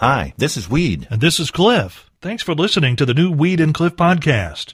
Hi, 0.00 0.32
this 0.38 0.56
is 0.56 0.66
Weed. 0.66 1.06
And 1.10 1.20
this 1.20 1.38
is 1.38 1.50
Cliff. 1.50 2.10
Thanks 2.22 2.42
for 2.42 2.54
listening 2.54 2.96
to 2.96 3.04
the 3.04 3.12
new 3.12 3.30
Weed 3.30 3.60
and 3.60 3.74
Cliff 3.74 3.96
podcast. 3.96 4.72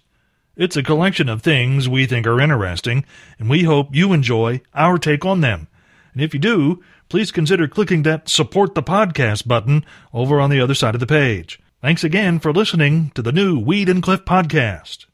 It's 0.55 0.77
a 0.77 0.85
collection 0.85 1.29
of 1.29 1.43
things 1.43 1.89
we 1.89 2.07
think 2.07 2.29
are 2.29 2.41
interesting, 2.41 3.05
and 3.37 3.51
we 3.51 3.65
hope 3.65 3.93
you 3.93 4.13
enjoy 4.13 4.61
our 4.73 4.99
take 4.99 5.25
on 5.25 5.41
them. 5.41 5.67
And 6.13 6.23
if 6.23 6.33
you 6.33 6.39
do, 6.39 6.81
please 7.09 7.33
consider 7.33 7.67
clicking 7.67 8.05
that 8.05 8.29
support 8.29 8.77
the 8.77 8.85
podcast 8.85 9.49
button 9.49 9.85
over 10.15 10.39
on 10.39 10.49
the 10.49 10.61
other 10.61 10.75
side 10.75 10.95
of 10.95 11.01
the 11.01 11.09
page. 11.09 11.59
Thanks 11.83 12.05
again 12.05 12.39
for 12.39 12.53
listening 12.53 13.11
to 13.17 13.21
the 13.21 13.33
new 13.33 13.59
Weed 13.59 13.89
and 13.89 14.05
Cliff 14.05 14.25
podcast. 14.25 15.07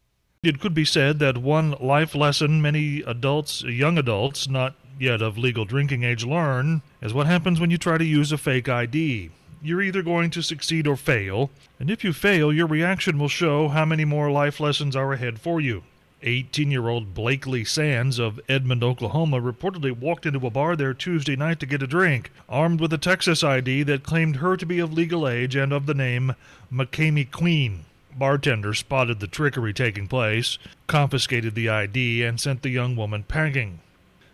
It 0.42 0.60
could 0.60 0.74
be 0.74 0.84
said 0.84 1.20
that 1.20 1.38
one 1.38 1.70
life 1.80 2.14
lesson 2.14 2.60
many 2.60 3.00
adults, 3.06 3.62
young 3.62 3.96
adults, 3.96 4.46
not 4.46 4.74
yet 5.00 5.22
of 5.22 5.38
legal 5.38 5.64
drinking 5.64 6.02
age, 6.02 6.26
learn 6.26 6.82
is 7.00 7.14
what 7.14 7.26
happens 7.26 7.58
when 7.58 7.70
you 7.70 7.78
try 7.78 7.96
to 7.96 8.04
use 8.04 8.30
a 8.30 8.36
fake 8.36 8.68
ID. 8.68 9.30
You're 9.64 9.82
either 9.82 10.02
going 10.02 10.30
to 10.30 10.42
succeed 10.42 10.88
or 10.88 10.96
fail, 10.96 11.50
and 11.78 11.88
if 11.88 12.02
you 12.02 12.12
fail, 12.12 12.52
your 12.52 12.66
reaction 12.66 13.16
will 13.16 13.28
show 13.28 13.68
how 13.68 13.84
many 13.84 14.04
more 14.04 14.28
life 14.28 14.58
lessons 14.58 14.96
are 14.96 15.12
ahead 15.12 15.40
for 15.40 15.60
you. 15.60 15.84
18 16.24 16.72
year 16.72 16.88
old 16.88 17.14
Blakely 17.14 17.64
Sands 17.64 18.18
of 18.18 18.40
Edmond, 18.48 18.82
Oklahoma, 18.82 19.40
reportedly 19.40 19.96
walked 19.96 20.26
into 20.26 20.44
a 20.44 20.50
bar 20.50 20.74
there 20.74 20.92
Tuesday 20.92 21.36
night 21.36 21.60
to 21.60 21.66
get 21.66 21.80
a 21.80 21.86
drink, 21.86 22.32
armed 22.48 22.80
with 22.80 22.92
a 22.92 22.98
Texas 22.98 23.44
ID 23.44 23.84
that 23.84 24.02
claimed 24.02 24.36
her 24.36 24.56
to 24.56 24.66
be 24.66 24.80
of 24.80 24.92
legal 24.92 25.28
age 25.28 25.54
and 25.54 25.72
of 25.72 25.86
the 25.86 25.94
name 25.94 26.34
McCamey 26.72 27.30
Queen. 27.30 27.84
Bartender 28.16 28.74
spotted 28.74 29.20
the 29.20 29.28
trickery 29.28 29.72
taking 29.72 30.08
place, 30.08 30.58
confiscated 30.88 31.54
the 31.54 31.68
ID, 31.68 32.24
and 32.24 32.40
sent 32.40 32.62
the 32.62 32.70
young 32.70 32.96
woman 32.96 33.22
packing. 33.22 33.78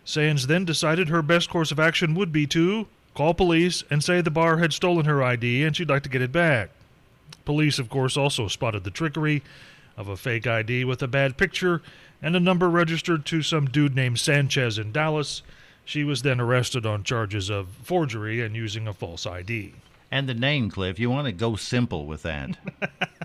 Sands 0.03 0.47
then 0.47 0.65
decided 0.65 1.09
her 1.09 1.21
best 1.21 1.51
course 1.51 1.71
of 1.71 1.79
action 1.79 2.15
would 2.15 2.31
be 2.31 2.47
to 2.47 2.87
call 3.13 3.33
police 3.33 3.83
and 3.89 4.03
say 4.03 4.21
the 4.21 4.31
bar 4.31 4.57
had 4.57 4.73
stolen 4.73 5.05
her 5.05 5.21
ID 5.23 5.63
and 5.63 5.75
she'd 5.75 5.89
like 5.89 6.03
to 6.03 6.09
get 6.09 6.21
it 6.21 6.31
back. 6.31 6.69
Police, 7.45 7.79
of 7.79 7.89
course, 7.89 8.15
also 8.15 8.47
spotted 8.47 8.83
the 8.83 8.91
trickery 8.91 9.41
of 9.97 10.07
a 10.07 10.17
fake 10.17 10.47
ID 10.47 10.85
with 10.85 11.01
a 11.01 11.07
bad 11.07 11.37
picture 11.37 11.81
and 12.21 12.35
a 12.35 12.39
number 12.39 12.69
registered 12.69 13.25
to 13.25 13.41
some 13.41 13.65
dude 13.65 13.95
named 13.95 14.19
Sanchez 14.19 14.77
in 14.77 14.91
Dallas. 14.91 15.41
She 15.85 16.03
was 16.03 16.21
then 16.21 16.39
arrested 16.39 16.85
on 16.85 17.03
charges 17.03 17.49
of 17.49 17.69
forgery 17.83 18.41
and 18.41 18.55
using 18.55 18.87
a 18.87 18.93
false 18.93 19.25
ID. 19.25 19.73
And 20.11 20.27
the 20.27 20.33
name, 20.33 20.69
Cliff, 20.69 20.99
you 20.99 21.09
want 21.09 21.25
to 21.25 21.31
go 21.31 21.55
simple 21.55 22.05
with 22.05 22.23
that. 22.23 22.57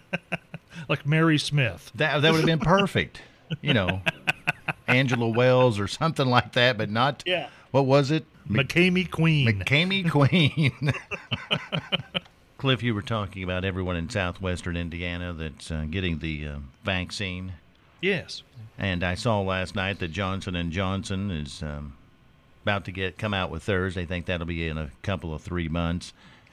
like 0.88 1.06
Mary 1.06 1.38
Smith. 1.38 1.90
That, 1.94 2.22
that 2.22 2.32
would 2.32 2.38
have 2.38 2.46
been 2.46 2.58
perfect. 2.58 3.20
you 3.62 3.74
know, 3.74 4.02
Angela 4.88 5.28
Wells 5.28 5.78
or 5.78 5.88
something 5.88 6.26
like 6.26 6.52
that, 6.52 6.76
but 6.78 6.90
not. 6.90 7.22
Yeah. 7.26 7.48
What 7.70 7.86
was 7.86 8.10
it? 8.10 8.24
McCamey 8.48 9.10
Queen. 9.10 9.46
McCamey 9.48 10.10
Queen. 10.10 10.92
Cliff, 12.58 12.82
you 12.82 12.94
were 12.94 13.02
talking 13.02 13.42
about 13.42 13.64
everyone 13.64 13.96
in 13.96 14.08
southwestern 14.08 14.76
Indiana 14.76 15.32
that's 15.32 15.70
uh, 15.70 15.84
getting 15.90 16.18
the 16.18 16.46
uh, 16.46 16.56
vaccine. 16.82 17.52
Yes. 18.00 18.42
And 18.78 19.02
I 19.02 19.14
saw 19.14 19.40
last 19.40 19.74
night 19.74 19.98
that 19.98 20.08
Johnson 20.08 20.56
and 20.56 20.72
Johnson 20.72 21.30
is 21.30 21.62
um, 21.62 21.94
about 22.62 22.84
to 22.86 22.92
get 22.92 23.18
come 23.18 23.34
out 23.34 23.50
with 23.50 23.66
theirs. 23.66 23.94
They 23.94 24.04
think 24.06 24.26
that'll 24.26 24.46
be 24.46 24.68
in 24.68 24.78
a 24.78 24.90
couple 25.02 25.34
of 25.34 25.42
three 25.42 25.68
months. 25.68 26.12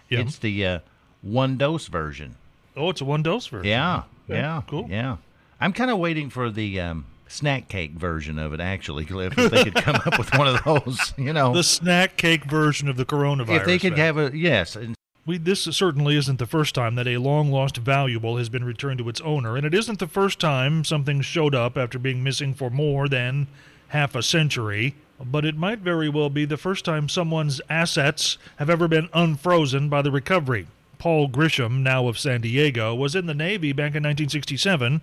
Yeah. 0.10 0.20
It's 0.20 0.38
the 0.38 0.66
uh, 0.66 0.80
one 1.22 1.58
dose 1.58 1.88
version. 1.88 2.36
Oh, 2.76 2.90
it's 2.90 3.02
a 3.02 3.06
one 3.06 3.24
dose 3.24 3.48
version. 3.48 3.68
Yeah, 3.68 4.04
Okay, 4.30 4.40
yeah, 4.40 4.62
cool. 4.68 4.88
Yeah, 4.90 5.18
I'm 5.60 5.74
kind 5.74 5.92
of 5.92 5.98
waiting 5.98 6.30
for 6.30 6.50
the 6.50 6.80
um, 6.80 7.06
snack 7.32 7.68
cake 7.68 7.92
version 7.92 8.38
of 8.38 8.54
it. 8.54 8.60
Actually, 8.60 9.06
Cliff, 9.06 9.38
if 9.38 9.52
they 9.52 9.64
could 9.64 9.76
come 9.76 9.96
up 10.06 10.18
with 10.18 10.34
one 10.38 10.48
of 10.48 10.64
those, 10.64 11.14
you 11.18 11.34
know, 11.34 11.54
The 11.54 11.64
snack 11.64 12.18
cake 12.18 12.46
version 12.46 12.88
of 12.90 12.98
the 12.98 13.06
coronavirus. 13.06 13.62
if 13.62 13.66
they 13.66 13.80
could 13.80 13.98
have 13.98 14.18
a 14.18 14.32
yes, 14.34 14.76
and 14.76 14.96
We, 15.26 15.38
this 15.38 15.64
certainly 15.64 16.16
isn't 16.18 16.40
the 16.40 16.46
first 16.48 16.76
time 16.76 16.96
that 16.96 17.08
a 17.08 17.18
long 17.18 17.52
lost 17.52 17.78
valuable 17.78 18.38
has 18.38 18.50
been 18.50 18.64
returned 18.64 19.00
to 19.00 19.10
its 19.10 19.22
owner, 19.22 19.56
and 19.56 19.66
it 19.66 19.74
isn't 19.74 20.00
the 20.00 20.08
first 20.08 20.40
time 20.40 20.84
something 20.84 21.22
showed 21.22 21.56
up 21.56 21.78
after 21.78 21.98
being 22.00 22.24
missing 22.24 22.54
for 22.54 22.70
more 22.70 23.08
than 23.08 23.48
half 23.90 24.16
a 24.16 24.24
century. 24.24 24.96
But 25.24 25.46
it 25.46 25.56
might 25.56 25.80
very 25.80 26.10
well 26.10 26.32
be 26.32 26.46
the 26.46 26.58
first 26.58 26.84
time 26.84 27.08
someone's 27.08 27.62
assets 27.70 28.40
have 28.58 28.72
ever 28.72 28.88
been 28.88 29.08
unfrozen 29.14 29.88
by 29.88 30.02
the 30.02 30.10
recovery. 30.10 30.66
Paul 30.98 31.30
Grisham, 31.30 31.82
now 31.82 32.08
of 32.08 32.18
San 32.18 32.42
Diego, 32.42 32.94
was 32.96 33.16
in 33.16 33.28
the 33.28 33.34
Navy 33.36 33.72
back 33.72 33.94
in 33.96 34.04
1967 34.04 35.02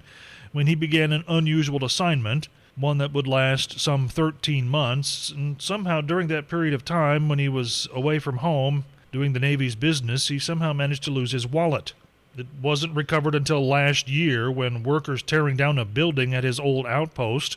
when 0.52 0.66
he 0.66 0.74
began 0.74 1.12
an 1.12 1.24
unusual 1.28 1.84
assignment, 1.84 2.48
one 2.76 2.98
that 2.98 3.12
would 3.12 3.26
last 3.26 3.80
some 3.80 4.08
13 4.08 4.68
months. 4.68 5.30
And 5.30 5.60
somehow, 5.60 6.00
during 6.00 6.28
that 6.28 6.48
period 6.48 6.74
of 6.74 6.84
time 6.84 7.28
when 7.28 7.38
he 7.38 7.48
was 7.48 7.88
away 7.92 8.18
from 8.18 8.38
home 8.38 8.84
doing 9.10 9.32
the 9.32 9.40
Navy's 9.40 9.74
business, 9.74 10.28
he 10.28 10.38
somehow 10.38 10.72
managed 10.72 11.02
to 11.04 11.10
lose 11.10 11.32
his 11.32 11.46
wallet. 11.46 11.92
It 12.36 12.46
wasn't 12.62 12.94
recovered 12.94 13.34
until 13.34 13.66
last 13.66 14.08
year 14.08 14.50
when 14.50 14.84
workers 14.84 15.22
tearing 15.22 15.56
down 15.56 15.78
a 15.78 15.84
building 15.84 16.34
at 16.34 16.44
his 16.44 16.60
old 16.60 16.86
outpost 16.86 17.56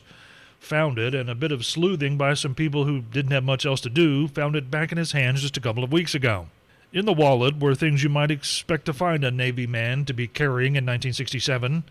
found 0.58 0.98
it, 0.98 1.14
and 1.14 1.28
a 1.28 1.34
bit 1.34 1.52
of 1.52 1.66
sleuthing 1.66 2.16
by 2.16 2.34
some 2.34 2.54
people 2.54 2.84
who 2.84 3.00
didn't 3.00 3.32
have 3.32 3.44
much 3.44 3.66
else 3.66 3.80
to 3.80 3.90
do 3.90 4.28
found 4.28 4.56
it 4.56 4.70
back 4.70 4.92
in 4.92 4.98
his 4.98 5.12
hands 5.12 5.42
just 5.42 5.56
a 5.56 5.60
couple 5.60 5.84
of 5.84 5.92
weeks 5.92 6.14
ago. 6.14 6.46
In 6.92 7.04
the 7.04 7.12
wallet 7.12 7.58
were 7.58 7.74
things 7.74 8.02
you 8.02 8.08
might 8.08 8.30
expect 8.30 8.84
to 8.86 8.92
find 8.92 9.24
a 9.24 9.30
Navy 9.30 9.66
man 9.66 10.04
to 10.04 10.12
be 10.12 10.28
carrying 10.28 10.72
in 10.72 10.84
1967 10.84 11.84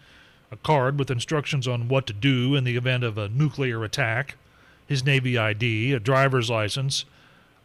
a 0.52 0.58
card 0.58 1.00
with 1.00 1.10
instructions 1.10 1.68
on 1.68 1.88
what 1.88 2.06
to 2.08 2.14
do 2.14 2.56
in 2.56 2.64
the 2.64 2.76
event 2.76 3.04
of 3.04 3.18
a 3.18 3.30
nuclear 3.30 3.84
attack, 3.84 4.36
his 4.86 5.06
Navy 5.06 5.38
ID, 5.38 5.94
a 5.94 6.00
driver's 6.00 6.50
license, 6.50 7.06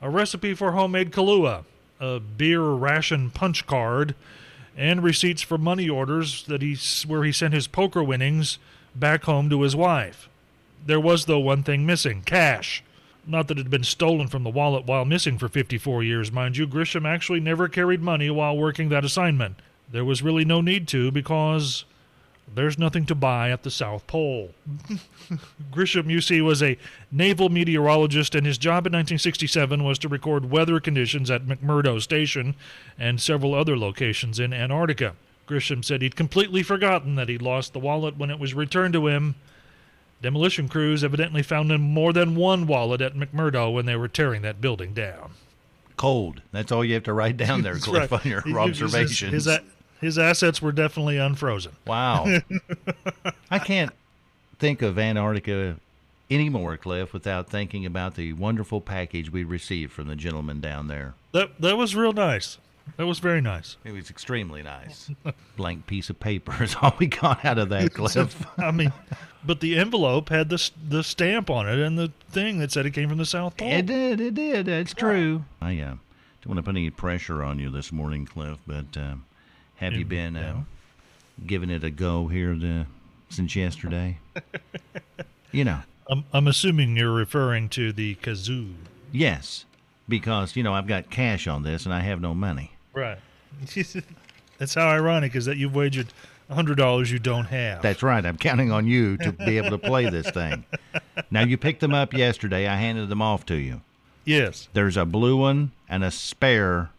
a 0.01 0.09
recipe 0.09 0.55
for 0.55 0.73
homemade 0.73 1.11
Kahlua, 1.11 1.65
a 1.99 2.21
beer 2.21 2.63
ration 2.63 3.31
punch 3.31 3.67
card, 3.67 4.15
and 4.77 5.03
receipts 5.03 5.43
for 5.43 5.59
money 5.59 5.89
orders 5.89 6.45
that 6.45 6.63
he 6.63 6.77
where 7.09 7.25
he 7.25 7.33
sent 7.33 7.55
his 7.55 7.67
poker 7.67 8.03
winnings 8.03 8.59
back 8.95 9.25
home 9.25 9.51
to 9.51 9.63
his 9.63 9.75
wife. 9.75 10.29
There 10.85 11.01
was 11.01 11.25
though 11.25 11.41
one 11.41 11.63
thing 11.63 11.87
missing: 11.87 12.23
cash. 12.23 12.85
Not 13.27 13.49
that 13.49 13.59
it 13.59 13.63
had 13.63 13.71
been 13.71 13.83
stolen 13.83 14.29
from 14.29 14.45
the 14.45 14.51
wallet 14.51 14.87
while 14.87 15.05
missing 15.05 15.37
for 15.37 15.49
54 15.49 16.05
years, 16.05 16.31
mind 16.31 16.57
you. 16.57 16.65
Grisham 16.65 17.05
actually 17.05 17.41
never 17.41 17.67
carried 17.67 18.01
money 18.01 18.31
while 18.31 18.57
working 18.57 18.89
that 18.91 19.05
assignment. 19.05 19.57
There 19.91 20.05
was 20.05 20.23
really 20.23 20.45
no 20.45 20.61
need 20.61 20.87
to 20.89 21.11
because 21.11 21.85
there's 22.55 22.79
nothing 22.79 23.05
to 23.07 23.15
buy 23.15 23.51
at 23.51 23.63
the 23.65 23.71
South 23.71 24.07
Pole. 24.07 24.51
Grisham, 25.73 26.09
you 26.11 26.21
see, 26.21 26.41
was 26.41 26.63
a 26.63 26.79
naval 27.11 27.49
meteorologist, 27.49 28.35
and 28.35 28.47
his 28.47 28.59
job 28.59 28.87
in 28.87 28.93
1967 28.93 29.83
was 29.85 29.99
to 29.99 30.09
record 30.09 30.51
weather 30.51 30.81
conditions 30.81 31.31
at 31.31 31.47
McMurdo 31.47 32.01
Station 32.01 32.55
and 32.99 33.21
several 33.21 33.55
other 33.55 33.77
locations 33.79 34.39
in 34.39 34.53
Antarctica. 34.53 35.15
Grisham 35.49 35.85
said 35.85 36.03
he'd 36.03 36.17
completely 36.17 36.63
forgotten 36.63 37.15
that 37.17 37.29
he'd 37.29 37.43
lost 37.43 37.73
the 37.73 37.79
wallet 37.79 38.17
when 38.17 38.31
it 38.31 38.39
was 38.39 38.55
returned 38.55 38.95
to 38.95 39.07
him. 39.07 39.35
Demolition 40.23 40.69
crews 40.69 41.05
evidently 41.05 41.43
found 41.43 41.71
him 41.71 41.81
more 41.83 42.13
than 42.13 42.35
one 42.35 42.67
wallet 42.67 43.01
at 43.03 43.15
McMurdo 43.15 43.73
when 43.73 43.85
they 43.87 43.97
were 43.97 44.09
tearing 44.09 44.43
that 44.43 44.61
building 44.61 44.95
down. 44.95 45.33
cold. 45.97 46.41
That's 46.53 46.73
all 46.73 46.85
you 46.85 46.95
have 46.95 47.05
to 47.05 47.13
write 47.13 47.37
down 47.37 47.63
there, 47.63 47.77
Cliff, 47.81 48.11
right. 48.11 48.25
on 48.25 48.31
your 48.31 48.41
He- 48.47 48.55
observations. 48.57 49.33
His, 49.33 49.45
his, 49.45 49.59
his 50.01 50.19
assets 50.19 50.61
were 50.61 50.73
definitely 50.73 51.19
unfrozen. 51.19 51.73
Wow. 51.87 52.41
I 53.51 53.59
can't 53.59 53.93
think 54.59 54.83
of 54.83 54.99
Antarctica 54.99 55.77
anymore, 56.31 56.77
Cliff, 56.77 57.13
without 57.13 57.49
thinking 57.49 57.87
about 57.87 58.15
the 58.15 58.33
wonderful 58.33 58.81
package 58.81 59.31
we 59.31 59.45
received 59.45 59.93
from 59.93 60.09
the 60.09 60.17
gentleman 60.17 60.61
down 60.61 60.89
there. 60.89 61.15
That 61.33 61.61
that 61.61 61.77
was 61.77 61.95
real 61.95 62.13
nice. 62.13 62.59
That 62.97 63.07
was 63.07 63.19
very 63.19 63.41
nice. 63.41 63.77
It 63.85 63.93
was 63.93 64.11
extremely 64.11 64.63
nice. 64.63 65.11
Blank 65.57 65.87
piece 65.87 66.09
of 66.09 66.21
paper 66.21 66.63
is 66.63 66.77
all 66.81 66.95
we 66.99 67.09
got 67.09 67.45
out 67.45 67.59
of 67.59 67.69
that, 67.71 67.93
Cliff. 67.95 68.47
I 68.59 68.71
mean, 68.71 68.93
but 69.45 69.61
the 69.61 69.77
envelope 69.77 70.29
had 70.29 70.49
the 70.49 70.71
the 70.89 71.03
stamp 71.03 71.51
on 71.51 71.69
it 71.69 71.79
and 71.79 71.99
the 71.99 72.13
thing 72.31 72.59
that 72.59 72.73
said 72.73 72.87
it 72.87 72.93
came 72.93 73.09
from 73.09 73.19
the 73.19 73.27
South 73.27 73.57
Pole. 73.57 73.69
It 73.69 73.87
did. 73.87 74.21
It 74.21 74.35
did. 74.35 74.69
It's 74.69 74.95
true. 74.95 75.45
I 75.61 75.79
uh, 75.81 75.97
don't 76.43 76.47
want 76.47 76.59
to 76.59 76.63
put 76.63 76.77
any 76.77 76.91
pressure 76.91 77.43
on 77.43 77.59
you 77.59 77.71
this 77.71 77.93
morning, 77.93 78.25
Cliff, 78.25 78.59
but 78.67 78.97
uh, 78.97 79.17
have 79.77 79.95
you 79.95 80.05
been 80.05 80.37
uh, 80.37 80.63
giving 81.47 81.71
it 81.71 81.85
a 81.85 81.91
go 81.91 82.29
here 82.29 82.55
the, 82.55 82.87
since 83.29 83.55
yesterday? 83.57 84.19
you 85.53 85.65
know, 85.65 85.81
I'm 86.09 86.25
I'm 86.33 86.47
assuming 86.47 86.97
you're 86.97 87.13
referring 87.13 87.69
to 87.71 87.93
the 87.93 88.15
kazoo. 88.17 88.75
yes, 89.13 89.65
because 90.09 90.57
you 90.57 90.63
know 90.63 90.75
I've 90.75 90.87
got 90.87 91.11
cash 91.11 91.47
on 91.47 91.63
this 91.63 91.85
and 91.85 91.95
I 91.95 92.01
have 92.01 92.21
no 92.21 92.35
money. 92.35 92.73
Right. 92.93 93.19
That's 94.59 94.75
how 94.75 94.89
ironic 94.89 95.35
is 95.35 95.45
that 95.45 95.57
you've 95.57 95.75
wagered 95.75 96.13
hundred 96.51 96.77
dollars 96.77 97.11
you 97.11 97.19
don't 97.19 97.47
have. 97.47 97.83
That's 97.83 98.03
right. 98.03 98.25
I'm 98.25 98.37
counting 98.37 98.71
on 98.71 98.87
you 98.87 99.17
to 99.19 99.33
be 99.33 99.59
able 99.59 99.71
to 99.71 99.79
play 99.79 100.09
this 100.09 100.31
thing. 100.31 100.65
Now 101.31 101.43
you 101.43 101.57
picked 101.57 101.81
them 101.81 101.95
up 101.95 102.13
yesterday. 102.13 102.69
I 102.69 102.77
handed 102.77 103.09
them 103.09 103.23
off 103.23 103.47
to 103.47 103.57
you. 103.57 103.81
yes. 104.25 104.69
There's 104.75 104.97
a 104.99 105.07
blue 105.07 105.37
one 105.39 105.73
and 105.89 106.05
a 106.05 106.11
spare 106.11 106.91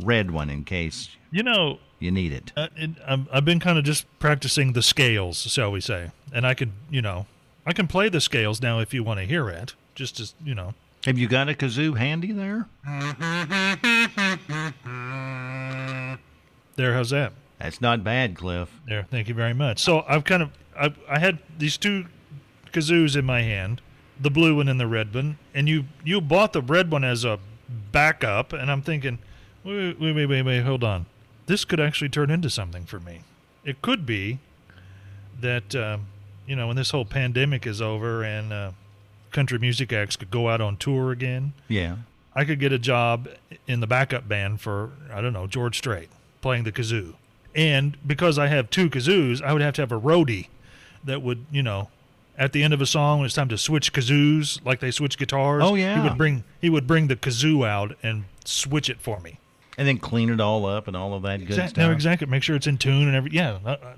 red 0.00 0.30
one 0.30 0.50
in 0.50 0.64
case 0.64 1.10
You 1.30 1.42
know, 1.42 1.78
you 1.98 2.10
need 2.10 2.32
it. 2.32 2.52
uh, 2.56 2.68
it, 2.76 2.90
I'm, 3.06 3.28
I've 3.32 3.44
been 3.44 3.60
kind 3.60 3.78
of 3.78 3.84
just 3.84 4.06
practicing 4.18 4.72
the 4.72 4.82
scales, 4.82 5.38
shall 5.42 5.70
we 5.72 5.80
say, 5.80 6.10
and 6.32 6.46
I 6.46 6.54
can, 6.54 6.72
you 6.90 7.00
know, 7.02 7.26
I 7.66 7.72
can 7.72 7.86
play 7.86 8.08
the 8.08 8.20
scales 8.20 8.60
now 8.60 8.80
if 8.80 8.92
you 8.92 9.04
want 9.04 9.20
to 9.20 9.26
hear 9.26 9.48
it. 9.48 9.74
Just 9.94 10.18
as 10.20 10.34
you 10.44 10.54
know, 10.54 10.74
Have 11.04 11.18
you 11.18 11.28
got 11.28 11.48
a 11.48 11.54
kazoo 11.54 11.96
handy 11.96 12.32
there? 12.32 12.66
There, 16.76 16.94
how's 16.94 17.10
that? 17.10 17.32
That's 17.58 17.80
not 17.80 18.02
bad, 18.02 18.34
Cliff. 18.36 18.68
There, 18.88 19.04
thank 19.10 19.28
you 19.28 19.34
very 19.34 19.54
much. 19.54 19.78
So 19.78 20.04
I've 20.08 20.24
kind 20.24 20.42
of 20.42 20.50
I, 20.76 20.92
I 21.08 21.18
had 21.18 21.38
these 21.58 21.76
two 21.76 22.06
kazoos 22.72 23.16
in 23.16 23.24
my 23.24 23.42
hand, 23.42 23.80
the 24.20 24.30
blue 24.30 24.56
one 24.56 24.68
and 24.68 24.80
the 24.80 24.86
red 24.86 25.14
one, 25.14 25.38
and 25.54 25.68
you 25.68 25.84
you 26.02 26.20
bought 26.20 26.52
the 26.54 26.62
red 26.62 26.90
one 26.90 27.04
as 27.04 27.24
a 27.24 27.38
backup, 27.92 28.52
and 28.52 28.70
I'm 28.70 28.82
thinking, 28.82 29.18
wait 29.64 30.00
wait 30.00 30.12
wait 30.12 30.26
wait, 30.26 30.42
wait 30.42 30.60
hold 30.60 30.84
on, 30.84 31.06
this 31.46 31.64
could 31.64 31.80
actually 31.80 32.08
turn 32.08 32.30
into 32.30 32.50
something 32.50 32.84
for 32.84 33.00
me. 33.00 33.22
It 33.64 33.82
could 33.82 34.04
be 34.06 34.38
that 35.40 35.74
um, 35.74 36.06
you 36.46 36.56
know 36.56 36.66
when 36.66 36.76
this 36.76 36.90
whole 36.90 37.04
pandemic 37.04 37.66
is 37.66 37.80
over 37.80 38.22
and 38.22 38.52
uh, 38.52 38.70
country 39.30 39.58
music 39.58 39.92
acts 39.92 40.16
could 40.16 40.30
go 40.30 40.48
out 40.48 40.60
on 40.60 40.76
tour 40.76 41.10
again. 41.10 41.52
Yeah. 41.68 41.96
I 42.34 42.44
could 42.44 42.60
get 42.60 42.72
a 42.72 42.78
job 42.78 43.28
in 43.66 43.80
the 43.80 43.86
backup 43.86 44.26
band 44.26 44.60
for 44.60 44.90
I 45.12 45.20
don't 45.20 45.32
know 45.32 45.46
George 45.46 45.78
Strait 45.78 46.08
playing 46.40 46.64
the 46.64 46.72
kazoo, 46.72 47.14
and 47.54 47.96
because 48.06 48.38
I 48.38 48.46
have 48.46 48.70
two 48.70 48.88
kazoos, 48.88 49.42
I 49.42 49.52
would 49.52 49.62
have 49.62 49.74
to 49.74 49.82
have 49.82 49.92
a 49.92 50.00
roadie 50.00 50.48
that 51.04 51.20
would 51.22 51.44
you 51.50 51.62
know 51.62 51.90
at 52.38 52.52
the 52.52 52.62
end 52.62 52.72
of 52.72 52.80
a 52.80 52.86
song 52.86 53.18
when 53.18 53.26
it's 53.26 53.34
time 53.34 53.48
to 53.48 53.58
switch 53.58 53.92
kazoos 53.92 54.64
like 54.64 54.80
they 54.80 54.90
switch 54.90 55.18
guitars. 55.18 55.62
Oh, 55.64 55.74
yeah. 55.74 56.00
he 56.02 56.08
would 56.08 56.16
bring 56.16 56.44
he 56.60 56.70
would 56.70 56.86
bring 56.86 57.08
the 57.08 57.16
kazoo 57.16 57.66
out 57.66 57.96
and 58.02 58.24
switch 58.44 58.88
it 58.88 59.00
for 59.00 59.20
me. 59.20 59.38
And 59.78 59.88
then 59.88 59.98
clean 59.98 60.28
it 60.30 60.40
all 60.40 60.66
up 60.66 60.86
and 60.86 60.96
all 60.96 61.14
of 61.14 61.22
that 61.22 61.38
good 61.40 61.48
Exact- 61.48 61.70
stuff. 61.70 61.86
no, 61.86 61.92
exactly. 61.92 62.26
Make 62.26 62.42
sure 62.42 62.56
it's 62.56 62.66
in 62.66 62.76
tune 62.78 63.08
and 63.08 63.16
every 63.16 63.30
yeah, 63.32 63.58
uh, 63.64 63.68
uh, 63.82 63.94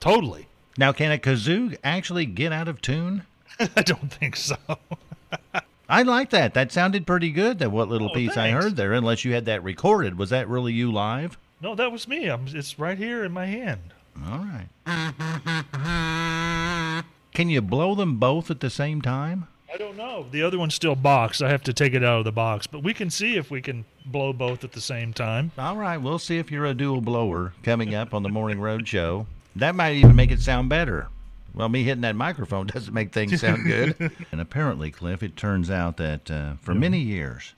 totally. 0.00 0.48
Now, 0.76 0.90
can 0.92 1.12
a 1.12 1.18
kazoo 1.18 1.76
actually 1.84 2.26
get 2.26 2.52
out 2.52 2.66
of 2.66 2.82
tune? 2.82 3.24
I 3.60 3.82
don't 3.82 4.12
think 4.12 4.34
so. 4.36 4.56
I 5.88 6.02
like 6.02 6.30
that. 6.30 6.54
That 6.54 6.72
sounded 6.72 7.06
pretty 7.06 7.30
good. 7.30 7.58
That 7.58 7.70
what 7.70 7.88
little 7.88 8.10
Oh, 8.10 8.14
piece 8.14 8.36
I 8.36 8.50
heard 8.50 8.76
there. 8.76 8.92
Unless 8.94 9.24
you 9.24 9.34
had 9.34 9.44
that 9.44 9.62
recorded, 9.62 10.18
was 10.18 10.30
that 10.30 10.48
really 10.48 10.72
you 10.72 10.90
live? 10.90 11.38
no, 11.60 11.74
that 11.76 11.92
was 11.92 12.08
me. 12.08 12.26
I'm, 12.28 12.46
it's 12.48 12.78
right 12.78 12.98
here 12.98 13.22
in 13.24 13.32
my 13.32 13.46
hand. 13.46 13.80
All 14.26 14.38
right. 14.38 14.68
Can 17.34 17.48
you 17.48 17.62
blow 17.62 17.94
them 17.94 18.16
both 18.16 18.50
at 18.50 18.60
the 18.60 18.70
same 18.70 19.00
time? 19.00 19.48
I 19.72 19.76
don't 19.78 19.96
know. 19.96 20.26
The 20.30 20.42
other 20.42 20.58
one's 20.58 20.74
still 20.74 20.94
boxed. 20.94 21.42
I 21.42 21.48
have 21.50 21.62
to 21.64 21.72
take 21.72 21.94
it 21.94 22.04
out 22.04 22.18
of 22.18 22.24
the 22.24 22.32
box, 22.32 22.66
but 22.66 22.82
we 22.82 22.92
can 22.92 23.08
see 23.08 23.36
if 23.36 23.50
we 23.50 23.62
can 23.62 23.84
blow 24.04 24.32
both 24.32 24.64
at 24.64 24.72
the 24.72 24.80
same 24.80 25.12
time. 25.14 25.50
All 25.56 25.76
right, 25.76 25.96
we'll 25.96 26.18
see 26.18 26.36
if 26.38 26.50
you're 26.50 26.66
a 26.66 26.74
dual 26.74 27.00
blower 27.00 27.54
coming 27.62 27.94
up 27.94 28.12
on 28.12 28.22
the 28.22 28.28
Morning 28.28 28.60
Road 28.60 28.86
Show. 28.86 29.26
That 29.56 29.74
might 29.74 29.94
even 29.94 30.14
make 30.14 30.30
it 30.30 30.40
sound 30.40 30.68
better. 30.68 31.08
Well, 31.54 31.68
me 31.68 31.84
hitting 31.84 32.02
that 32.02 32.16
microphone 32.16 32.66
doesn't 32.74 32.92
make 32.92 33.12
things 33.12 33.40
sound 33.40 33.64
good. 33.64 33.96
and 34.32 34.40
apparently, 34.40 34.90
Cliff, 34.90 35.22
it 35.22 35.36
turns 35.36 35.70
out 35.70 35.96
that 35.96 36.30
uh, 36.30 36.54
for 36.60 36.74
many 36.74 36.98
years, 36.98 37.54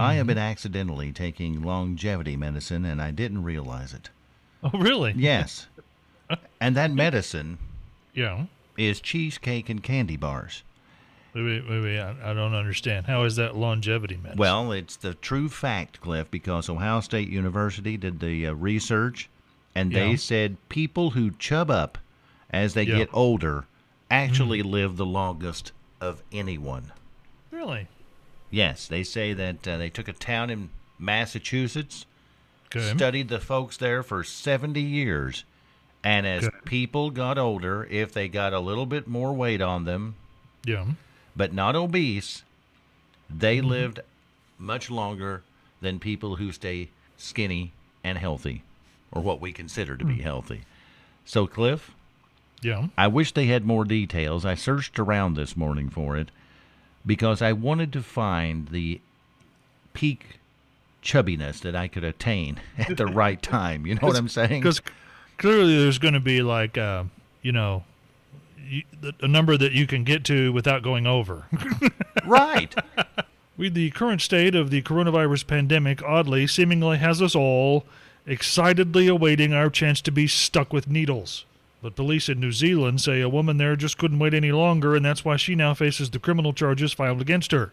I 0.00 0.14
have 0.14 0.26
been 0.26 0.36
accidentally 0.36 1.12
taking 1.12 1.62
longevity 1.62 2.36
medicine 2.36 2.84
and 2.84 3.00
I 3.00 3.12
didn't 3.12 3.44
realize 3.44 3.94
it. 3.94 4.10
Oh, 4.64 4.76
really? 4.76 5.14
Yes. 5.16 5.68
and 6.60 6.74
that 6.76 6.90
medicine 6.90 7.58
Yeah. 8.12 8.46
is 8.76 9.00
cheesecake 9.00 9.68
and 9.70 9.80
candy 9.82 10.16
bars. 10.16 10.64
Wait, 11.36 11.44
wait, 11.44 11.68
wait, 11.68 11.80
wait. 11.82 12.00
I, 12.00 12.30
I 12.30 12.32
don't 12.32 12.54
understand. 12.54 13.06
How 13.06 13.24
is 13.24 13.36
that 13.36 13.54
longevity 13.56 14.16
medicine? 14.16 14.38
Well, 14.38 14.72
it's 14.72 14.96
the 14.96 15.12
true 15.14 15.48
fact, 15.50 16.00
Cliff, 16.00 16.30
because 16.30 16.68
Ohio 16.70 17.00
State 17.00 17.28
University 17.28 17.96
did 17.98 18.20
the 18.20 18.46
uh, 18.46 18.52
research, 18.54 19.28
and 19.74 19.92
they 19.92 20.16
said 20.16 20.56
people 20.70 21.10
who 21.10 21.30
chub 21.32 21.70
up 21.70 21.98
as 22.50 22.72
they 22.74 22.84
Yeah. 22.84 22.94
Mm. 22.94 22.98
get 22.98 23.08
older 23.12 23.66
actually 24.10 24.62
live 24.62 24.96
the 24.96 25.04
longest 25.06 25.72
of 26.00 26.22
anyone. 26.32 26.92
really? 27.50 27.86
Yes, 28.50 28.86
they 28.86 29.02
say 29.02 29.32
that 29.34 29.66
uh, 29.68 29.76
they 29.76 29.90
took 29.90 30.06
a 30.08 30.12
town 30.12 30.48
in 30.50 30.70
Massachusetts, 30.98 32.06
Okay. 32.66 32.96
studied 32.96 33.28
the 33.28 33.40
folks 33.40 33.76
there 33.76 34.02
for 34.02 34.22
70 34.24 34.80
years, 34.80 35.44
and 36.04 36.26
as 36.26 36.44
Okay. 36.46 36.56
people 36.64 37.10
got 37.10 37.36
older, 37.38 37.84
if 37.90 38.12
they 38.12 38.28
got 38.28 38.52
a 38.52 38.60
little 38.60 38.86
bit 38.86 39.06
more 39.08 39.32
weight 39.34 39.60
on 39.60 39.84
them, 39.84 40.14
yeah. 40.64 40.84
But 41.36 41.52
not 41.52 41.76
obese, 41.76 42.42
they 43.30 43.58
Mm-hmm. 43.58 43.68
lived 43.68 44.00
much 44.58 44.90
longer 44.90 45.42
than 45.80 45.98
people 45.98 46.36
who 46.36 46.50
stay 46.52 46.88
skinny 47.16 47.72
and 48.02 48.16
healthy, 48.18 48.62
or 49.12 49.20
what 49.22 49.40
we 49.40 49.52
consider 49.52 49.96
to 49.96 50.04
Hmm. 50.04 50.14
be 50.16 50.22
healthy. 50.22 50.62
So, 51.24 51.46
Cliff, 51.46 51.90
Yeah. 52.62 52.86
I 52.96 53.06
wish 53.08 53.32
they 53.32 53.46
had 53.46 53.64
more 53.66 53.84
details. 53.84 54.44
I 54.46 54.54
searched 54.54 54.98
around 54.98 55.34
this 55.34 55.56
morning 55.56 55.90
for 55.90 56.16
it 56.16 56.30
because 57.04 57.42
I 57.42 57.52
wanted 57.52 57.92
to 57.92 58.02
find 58.02 58.68
the 58.68 59.00
peak 59.92 60.38
chubbiness 61.02 61.60
that 61.60 61.76
I 61.76 61.88
could 61.88 62.04
attain 62.04 62.60
at 62.78 62.96
the 62.96 63.06
right 63.06 63.40
time. 63.58 63.86
You 63.86 63.94
know 63.96 64.06
what 64.06 64.16
I'm 64.16 64.28
saying? 64.28 64.60
Because 64.62 64.80
clearly 65.38 65.76
there's 65.78 65.98
going 65.98 66.14
to 66.14 66.20
be 66.20 66.42
like, 66.42 66.78
uh, 66.78 67.04
you 67.42 67.52
know, 67.52 67.84
a 69.20 69.28
number 69.28 69.56
that 69.56 69.72
you 69.72 69.86
can 69.86 70.04
get 70.04 70.24
to 70.24 70.52
without 70.52 70.82
going 70.82 71.06
over. 71.06 71.46
right. 72.26 72.74
We, 73.58 73.70
the 73.70 73.90
current 73.92 74.20
state 74.20 74.54
of 74.54 74.68
the 74.68 74.82
coronavirus 74.82 75.46
pandemic, 75.46 76.02
oddly, 76.02 76.46
seemingly 76.46 76.98
has 76.98 77.22
us 77.22 77.34
all 77.34 77.86
excitedly 78.26 79.08
awaiting 79.08 79.54
our 79.54 79.70
chance 79.70 80.02
to 80.02 80.10
be 80.10 80.26
stuck 80.26 80.74
with 80.74 80.90
needles. 80.90 81.46
But 81.80 81.96
police 81.96 82.28
in 82.28 82.40
New 82.40 82.52
Zealand 82.52 83.00
say 83.00 83.20
a 83.20 83.28
woman 83.28 83.56
there 83.56 83.76
just 83.76 83.96
couldn't 83.96 84.18
wait 84.18 84.34
any 84.34 84.52
longer, 84.52 84.94
and 84.94 85.04
that's 85.04 85.24
why 85.24 85.36
she 85.36 85.54
now 85.54 85.72
faces 85.72 86.10
the 86.10 86.18
criminal 86.18 86.52
charges 86.52 86.92
filed 86.92 87.20
against 87.20 87.52
her. 87.52 87.72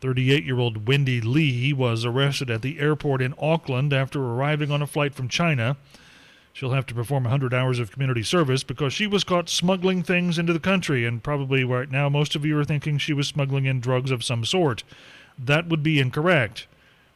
38 0.00 0.44
year 0.44 0.58
old 0.58 0.88
Wendy 0.88 1.20
Lee 1.20 1.72
was 1.72 2.04
arrested 2.04 2.50
at 2.50 2.62
the 2.62 2.78
airport 2.78 3.22
in 3.22 3.34
Auckland 3.38 3.92
after 3.92 4.20
arriving 4.20 4.70
on 4.70 4.82
a 4.82 4.86
flight 4.86 5.14
from 5.14 5.28
China. 5.28 5.76
She'll 6.52 6.72
have 6.72 6.86
to 6.86 6.94
perform 6.94 7.24
100 7.24 7.54
hours 7.54 7.78
of 7.78 7.92
community 7.92 8.22
service 8.22 8.64
because 8.64 8.92
she 8.92 9.06
was 9.06 9.24
caught 9.24 9.48
smuggling 9.48 10.02
things 10.02 10.38
into 10.38 10.52
the 10.52 10.60
country, 10.60 11.06
and 11.06 11.22
probably 11.22 11.64
right 11.64 11.90
now 11.90 12.08
most 12.08 12.34
of 12.34 12.44
you 12.44 12.58
are 12.58 12.64
thinking 12.64 12.98
she 12.98 13.12
was 13.12 13.28
smuggling 13.28 13.66
in 13.66 13.80
drugs 13.80 14.10
of 14.10 14.24
some 14.24 14.44
sort. 14.44 14.82
That 15.38 15.68
would 15.68 15.82
be 15.82 16.00
incorrect. 16.00 16.66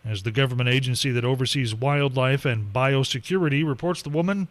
As 0.04 0.22
the 0.22 0.30
government 0.30 0.68
agency 0.68 1.10
that 1.10 1.24
oversees 1.24 1.74
wildlife 1.74 2.44
and 2.44 2.72
biosecurity 2.72 3.66
reports, 3.66 4.02
the 4.02 4.10
woman 4.10 4.48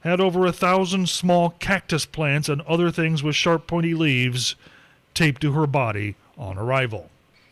had 0.00 0.20
over 0.20 0.46
a 0.46 0.52
thousand 0.52 1.08
small 1.08 1.50
cactus 1.50 2.06
plants 2.06 2.48
and 2.48 2.62
other 2.62 2.90
things 2.90 3.22
with 3.22 3.36
sharp, 3.36 3.66
pointy 3.66 3.94
leaves 3.94 4.56
taped 5.12 5.42
to 5.42 5.52
her 5.52 5.66
body 5.66 6.16
on 6.38 6.56
arrival. 6.56 7.10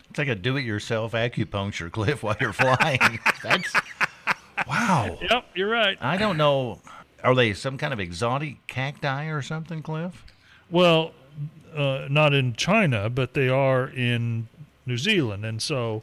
It's 0.08 0.18
like 0.18 0.28
a 0.28 0.34
do-it-yourself 0.34 1.12
acupuncture, 1.12 1.92
Cliff, 1.92 2.22
while 2.22 2.36
you're 2.40 2.54
flying. 2.54 3.18
That's 3.42 3.74
wow. 4.66 5.18
Yep, 5.20 5.44
you're 5.54 5.68
right. 5.68 5.98
I 6.00 6.16
don't 6.16 6.36
know. 6.36 6.80
Are 7.22 7.34
they 7.34 7.52
some 7.52 7.78
kind 7.78 7.92
of 7.92 8.00
exotic 8.00 8.66
cacti 8.66 9.26
or 9.26 9.42
something, 9.42 9.82
Cliff? 9.82 10.24
Well, 10.70 11.12
uh, 11.74 12.06
not 12.10 12.32
in 12.32 12.54
China, 12.54 13.10
but 13.10 13.34
they 13.34 13.48
are 13.48 13.88
in 13.88 14.48
New 14.86 14.96
Zealand, 14.96 15.44
and 15.44 15.60
so 15.60 16.02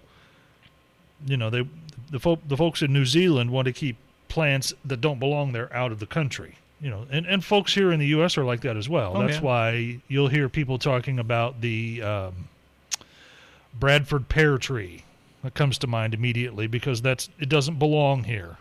you 1.25 1.37
know 1.37 1.49
they 1.49 1.67
the 2.11 2.19
folk 2.19 2.39
the 2.47 2.57
folks 2.57 2.81
in 2.81 2.93
New 2.93 3.05
Zealand 3.05 3.51
want 3.51 3.65
to 3.65 3.73
keep 3.73 3.97
plants 4.27 4.73
that 4.83 5.01
don't 5.01 5.19
belong 5.19 5.51
there 5.53 5.73
out 5.73 5.91
of 5.91 5.99
the 5.99 6.05
country. 6.05 6.55
You 6.81 6.89
know, 6.89 7.07
and, 7.09 7.25
and 7.25 7.43
folks 7.43 7.73
here 7.73 7.91
in 7.91 7.99
the 7.99 8.07
U.S. 8.07 8.37
are 8.37 8.43
like 8.43 8.61
that 8.61 8.75
as 8.75 8.89
well. 8.89 9.13
Oh, 9.15 9.21
That's 9.21 9.37
yeah. 9.37 9.43
why 9.43 10.01
you'll 10.07 10.27
hear 10.27 10.49
people 10.49 10.77
talking 10.77 11.19
about 11.19 11.61
the 11.61 12.03
um, 12.03 12.49
Bradford 13.79 14.27
pear 14.27 14.57
tree. 14.57 15.03
That 15.45 15.53
comes 15.53 15.77
to 15.79 15.87
mind 15.87 16.15
immediately 16.15 16.65
because 16.65 17.03
that's 17.03 17.29
it 17.39 17.49
doesn't 17.49 17.77
belong 17.77 18.23
here, 18.23 18.57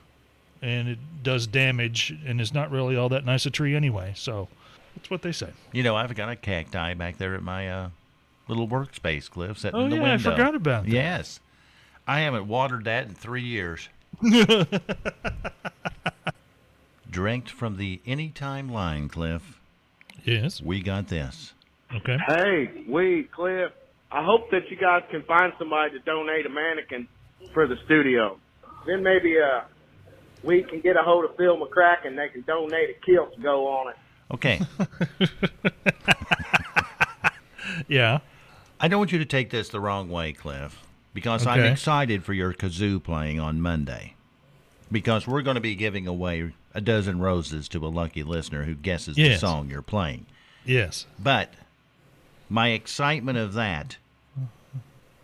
and 0.61 0.87
it 0.87 0.99
does 1.23 1.47
damage, 1.47 2.15
and 2.27 2.43
is 2.43 2.53
not 2.53 2.71
really 2.71 2.95
all 2.95 3.09
that 3.09 3.25
nice 3.25 3.47
a 3.47 3.51
tree 3.51 3.75
anyway. 3.75 4.13
So 4.15 4.49
that's 4.95 5.09
what 5.09 5.23
they 5.23 5.33
say. 5.33 5.49
You 5.73 5.83
know, 5.83 5.97
I've 5.97 6.15
got 6.15 6.29
a 6.29 6.37
cacti 6.37 6.93
back 6.93 7.17
there 7.17 7.35
at 7.35 7.43
my 7.43 7.71
uh, 7.71 7.89
little 8.49 8.69
workspace, 8.69 9.31
Cliff, 9.31 9.59
sitting 9.59 9.81
Oh 9.81 9.85
in 9.85 9.91
the 9.91 9.97
yeah, 9.97 10.03
window. 10.03 10.31
I 10.31 10.35
forgot 10.35 10.55
about 10.55 10.85
that. 10.85 10.91
Yes. 10.91 11.41
I 12.07 12.21
haven't 12.21 12.49
watered 12.49 12.85
that 12.85 13.07
in 13.07 13.15
three 13.15 13.45
years. 13.45 13.89
Drank 17.11 17.49
from 17.49 17.79
the 17.79 18.03
anytime 18.05 18.69
line, 18.69 19.09
Cliff. 19.09 19.59
Yes. 20.23 20.61
We 20.61 20.83
got 20.83 21.09
this. 21.09 21.55
Okay. 21.95 22.19
Hey, 22.27 22.85
we, 22.87 23.23
Cliff, 23.23 23.73
I 24.13 24.23
hope 24.25 24.51
that 24.51 24.71
you 24.71 24.77
guys 24.77 25.03
can 25.11 25.23
find 25.25 25.53
somebody 25.59 25.93
to 25.93 25.99
donate 26.01 26.47
a 26.47 26.49
mannequin 26.49 27.09
for 27.53 27.67
the 27.67 27.77
studio. 27.85 28.39
Then 28.87 29.03
maybe 29.03 29.37
uh, 29.39 29.63
we 30.43 30.63
can 30.63 30.81
get 30.81 30.97
a 30.97 31.03
hold 31.03 31.25
of 31.25 31.37
Phil 31.37 31.57
McCracken 31.57 32.09
and 32.09 32.19
they 32.19 32.29
can 32.29 32.43
donate 32.43 32.91
a 32.91 32.95
kilt 33.05 33.35
to 33.35 33.41
go 33.41 33.67
on 33.69 33.91
it. 33.91 33.97
Okay. 34.33 34.61
Yeah. 37.89 38.19
I 38.81 38.89
don't 38.89 38.99
want 38.99 39.13
you 39.13 39.19
to 39.19 39.25
take 39.25 39.51
this 39.51 39.69
the 39.69 39.81
wrong 39.81 40.09
way, 40.11 40.33
Cliff, 40.33 40.83
because 41.13 41.47
I'm 41.47 41.65
excited 41.65 42.25
for 42.25 42.33
your 42.33 42.53
kazoo 42.53 43.03
playing 43.03 43.41
on 43.41 43.61
Monday. 43.61 44.15
Because 44.93 45.27
we're 45.27 45.43
going 45.43 45.55
to 45.55 45.61
be 45.61 45.75
giving 45.75 46.07
away 46.07 46.53
a 46.75 46.81
dozen 46.81 47.19
roses 47.21 47.69
to 47.71 47.85
a 47.87 47.89
lucky 47.89 48.23
listener 48.23 48.65
who 48.65 48.75
guesses 48.75 49.17
Yes. 49.17 49.41
the 49.41 49.47
song 49.47 49.71
you're 49.71 49.83
playing. 49.83 50.27
Yes. 50.65 51.07
But 51.19 51.55
my 52.49 52.69
excitement 52.69 53.39
of 53.39 53.55
that, 53.55 53.97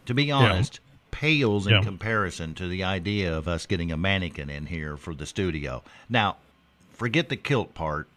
to 0.06 0.14
be 0.14 0.30
honest, 0.30 0.80
pales 1.10 1.66
in 1.66 1.74
Yeah. 1.74 1.82
comparison 1.82 2.54
to 2.54 2.66
the 2.68 2.82
idea 2.84 3.36
of 3.36 3.46
us 3.48 3.66
getting 3.66 3.92
a 3.92 3.96
mannequin 3.96 4.48
in 4.50 4.66
here 4.66 4.96
for 4.96 5.14
the 5.14 5.26
studio. 5.26 5.82
Now, 6.08 6.36
forget 6.92 7.28
the 7.28 7.36
kilt 7.36 7.74
part. 7.74 8.08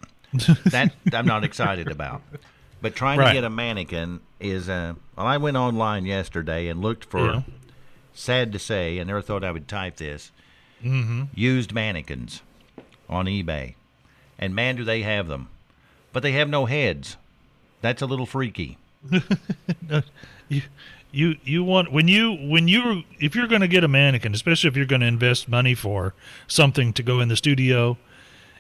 that 0.66 0.94
I'm 1.14 1.26
not 1.28 1.44
excited 1.44 1.90
about. 1.90 2.22
But 2.82 2.96
trying 2.96 3.20
Right. 3.20 3.28
to 3.30 3.34
get 3.34 3.44
a 3.44 3.50
mannequin 3.50 4.20
is 4.40 4.68
uh 4.68 4.94
well 5.16 5.28
I 5.28 5.38
went 5.38 5.58
online 5.58 6.06
yesterday 6.06 6.68
and 6.68 6.82
looked 6.82 7.06
for 7.06 7.26
Yeah. 7.34 7.42
sad 8.14 8.52
to 8.54 8.60
say, 8.60 9.00
I 9.00 9.04
never 9.04 9.22
thought 9.22 9.44
I 9.44 9.52
would 9.52 9.68
type 9.68 9.98
this. 9.98 10.32
Mm-hmm. 10.84 11.24
Used 11.36 11.72
mannequins 11.74 12.42
on 13.10 13.26
eBay. 13.26 13.76
And 14.40 14.54
man 14.56 14.76
do 14.76 14.84
they 14.84 15.02
have 15.04 15.28
them. 15.28 15.48
But 16.12 16.24
they 16.24 16.32
have 16.34 16.50
no 16.50 16.66
heads. 16.66 17.16
That's 17.82 18.02
a 18.02 18.06
little 18.06 18.26
freaky. 18.26 18.78
you 20.50 20.62
you 21.12 21.36
you 21.44 21.64
want 21.64 21.92
when 21.92 22.08
you 22.08 22.34
when 22.34 22.68
you 22.68 23.04
if 23.20 23.36
you're 23.36 23.48
going 23.48 23.62
to 23.62 23.68
get 23.68 23.84
a 23.84 23.88
mannequin, 23.88 24.34
especially 24.34 24.68
if 24.68 24.76
you're 24.76 24.86
going 24.86 25.02
to 25.02 25.08
invest 25.08 25.48
money 25.48 25.76
for 25.76 26.14
something 26.48 26.94
to 26.94 27.04
go 27.04 27.20
in 27.20 27.28
the 27.28 27.36
studio, 27.36 27.98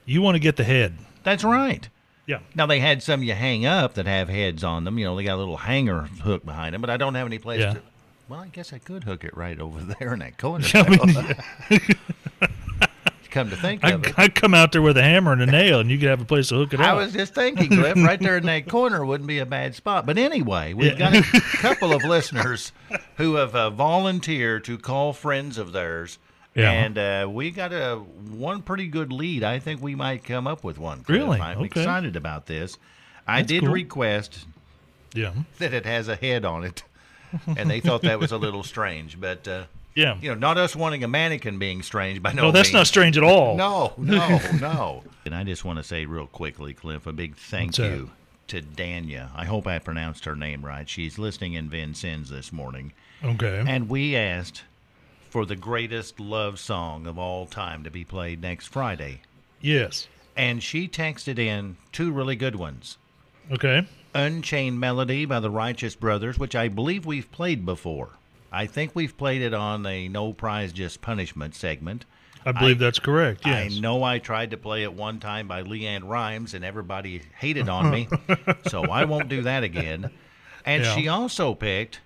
you 0.05 0.21
want 0.21 0.35
to 0.35 0.39
get 0.39 0.55
the 0.57 0.63
head. 0.63 0.97
That's 1.23 1.43
right. 1.43 1.87
Yeah. 2.25 2.39
Now 2.55 2.65
they 2.65 2.79
had 2.79 3.03
some 3.03 3.23
you 3.23 3.33
hang 3.33 3.65
up 3.65 3.95
that 3.95 4.05
have 4.05 4.29
heads 4.29 4.63
on 4.63 4.83
them. 4.85 4.97
You 4.97 5.05
know, 5.05 5.15
they 5.15 5.23
got 5.23 5.35
a 5.35 5.37
little 5.37 5.57
hanger 5.57 6.01
hook 6.03 6.45
behind 6.45 6.73
them, 6.73 6.81
but 6.81 6.89
I 6.89 6.97
don't 6.97 7.15
have 7.15 7.27
any 7.27 7.39
place 7.39 7.59
Yeah. 7.61 7.73
to. 7.73 7.81
Well, 8.29 8.39
I 8.39 8.47
guess 8.47 8.71
I 8.71 8.77
could 8.77 9.03
hook 9.03 9.25
it 9.25 9.35
right 9.35 9.59
over 9.59 9.79
there 9.99 10.13
in 10.13 10.19
that 10.19 10.37
corner. 10.37 10.65
I 10.73 10.89
mean, 10.89 11.81
Come 13.33 13.49
to 13.49 13.55
think 13.57 13.83
I 13.83 13.91
of 13.91 14.05
it, 14.05 14.13
I'd 14.17 14.35
come 14.35 14.53
out 14.53 14.71
there 14.71 14.81
with 14.81 14.95
a 14.95 15.01
hammer 15.03 15.33
and 15.33 15.41
a 15.41 15.45
nail, 15.47 15.79
and 15.79 15.89
you 15.89 15.97
could 15.97 16.07
have 16.07 16.21
a 16.21 16.25
place 16.25 16.49
to 16.49 16.55
hook 16.55 16.73
it 16.73 16.79
I 16.79 16.83
up. 16.83 16.89
I 16.91 16.93
was 16.93 17.13
just 17.13 17.33
thinking, 17.33 17.67
Cliff, 17.69 17.95
right 17.97 18.19
there 18.19 18.37
in 18.37 18.45
that 18.45 18.67
corner 18.69 19.03
wouldn't 19.03 19.27
be 19.27 19.39
a 19.39 19.45
bad 19.45 19.73
spot. 19.75 20.05
But 20.05 20.17
anyway, 20.19 20.73
we've 20.73 20.97
Yeah. 20.97 21.11
got 21.11 21.15
a 21.15 21.41
couple 21.57 21.93
of 21.93 22.03
listeners 22.03 22.71
who 23.17 23.35
have 23.35 23.55
uh, 23.55 23.71
volunteered 23.71 24.63
to 24.65 24.77
call 24.77 25.13
friends 25.13 25.57
of 25.57 25.71
theirs. 25.71 26.19
Yeah. 26.55 26.69
And 26.71 26.97
uh, 26.99 27.27
we 27.31 27.49
got 27.49 27.73
a 27.73 27.95
one 28.29 28.61
pretty 28.61 28.85
good 28.87 29.11
lead. 29.11 29.43
I 29.43 29.57
think 29.57 29.81
we 29.81 29.95
might 29.95 30.23
come 30.23 30.45
up 30.45 30.63
with 30.63 30.77
one. 30.77 31.03
Cliff. 31.03 31.17
Really? 31.17 31.39
I'm 31.41 31.57
Okay. 31.57 31.65
excited 31.81 32.15
about 32.15 32.45
this. 32.45 32.77
I 33.27 33.37
That's 33.41 33.47
did 33.47 33.63
cool. 33.63 33.73
request 33.73 34.45
yeah. 35.15 35.31
that 35.57 35.73
it 35.73 35.87
has 35.87 36.07
a 36.07 36.15
head 36.15 36.45
on 36.45 36.63
it, 36.63 36.83
and 37.57 37.67
they 37.71 37.79
thought 37.79 38.03
that 38.03 38.19
was 38.19 38.31
a 38.31 38.37
little 38.37 38.61
strange. 38.61 39.19
But 39.19 39.47
uh, 39.47 39.63
Yeah. 39.95 40.17
you 40.21 40.29
know, 40.29 40.35
not 40.35 40.57
us 40.57 40.75
wanting 40.75 41.03
a 41.03 41.07
mannequin 41.07 41.59
being 41.59 41.81
strange 41.83 42.21
by 42.21 42.33
no 42.33 42.43
no, 42.43 42.51
that's 42.51 42.69
means. 42.69 42.73
not 42.73 42.87
strange 42.87 43.17
at 43.17 43.23
all. 43.23 43.55
No, 43.57 43.93
no, 43.97 44.39
no. 44.59 45.03
And 45.25 45.35
I 45.35 45.43
just 45.43 45.63
want 45.63 45.77
to 45.77 45.83
say 45.83 46.05
real 46.05 46.27
quickly, 46.27 46.73
Cliff, 46.73 47.05
a 47.07 47.13
big 47.13 47.35
thank 47.35 47.69
What's 47.69 47.77
that? 47.77 47.91
you 47.91 48.11
to 48.47 48.61
Danya. 48.61 49.29
I 49.35 49.45
hope 49.45 49.67
I 49.67 49.79
pronounced 49.79 50.25
her 50.25 50.35
name 50.35 50.65
right. 50.65 50.87
She's 50.89 51.17
listening 51.19 51.53
in 51.53 51.69
Vincennes 51.69 52.29
this 52.29 52.51
morning, 52.51 52.91
Okay. 53.23 53.63
and 53.67 53.87
we 53.87 54.15
asked 54.15 54.63
for 55.29 55.45
the 55.45 55.55
greatest 55.55 56.19
love 56.19 56.59
song 56.59 57.07
of 57.07 57.17
all 57.17 57.45
time 57.45 57.83
to 57.83 57.89
be 57.89 58.03
played 58.03 58.41
next 58.41 58.67
Friday, 58.67 59.21
yes. 59.61 60.07
and 60.35 60.61
she 60.61 60.87
texted 60.87 61.39
in 61.39 61.77
two 61.91 62.11
really 62.11 62.35
good 62.35 62.55
ones. 62.55 62.97
Okay. 63.51 63.87
Unchained 64.13 64.79
Melody 64.79 65.25
by 65.25 65.39
the 65.39 65.49
Righteous 65.49 65.95
Brothers, 65.95 66.37
which 66.37 66.55
I 66.55 66.67
believe 66.67 67.05
we've 67.05 67.31
played 67.31 67.65
before. 67.65 68.09
I 68.53 68.67
think 68.67 68.91
we've 68.93 69.17
played 69.17 69.41
it 69.41 69.53
on 69.53 69.85
a 69.85 70.07
No 70.07 70.31
Prize 70.31 70.71
Just 70.71 71.01
Punishment 71.01 71.55
segment. 71.55 72.05
I 72.45 72.51
believe 72.51 72.77
that's 72.77 72.99
correct. 72.99 73.45
Yes. 73.45 73.73
I 73.75 73.79
know 73.79 74.03
I 74.03 74.19
tried 74.19 74.51
to 74.51 74.57
play 74.57 74.83
it 74.83 74.93
one 74.93 75.19
time 75.19 75.47
by 75.47 75.63
LeAnn 75.63 76.03
Rimes 76.07 76.53
and 76.53 76.63
everybody 76.63 77.21
hated 77.37 77.69
on 77.69 77.89
me, 77.89 78.07
so 78.67 78.83
I 78.83 79.05
won't 79.05 79.29
do 79.29 79.41
that 79.43 79.63
again. 79.63 80.11
And 80.65 80.83
Yeah. 80.83 80.95
she 80.95 81.07
also 81.07 81.53
picked 81.55 82.01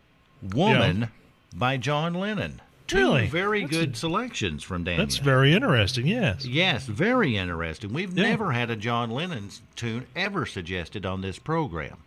Woman 0.54 1.10
by 1.56 1.78
John 1.78 2.14
Lennon. 2.14 2.62
Two 2.86 2.98
Really? 2.98 3.28
very 3.28 3.62
That's 3.62 3.76
a- 3.76 3.80
good 3.80 3.98
selections 3.98 4.64
from 4.64 4.84
Daniel. 4.84 5.06
That's 5.06 5.18
very 5.18 5.54
interesting. 5.54 6.08
Yes. 6.08 6.46
Yes, 6.46 6.86
very 6.86 7.36
interesting. 7.36 7.92
We've 7.92 8.16
Yeah. 8.18 8.30
never 8.30 8.52
had 8.54 8.70
a 8.70 8.76
John 8.76 9.10
Lennon 9.12 9.50
tune 9.76 10.06
ever 10.16 10.46
suggested 10.46 11.06
on 11.06 11.22
this 11.22 11.40
program. 11.40 11.98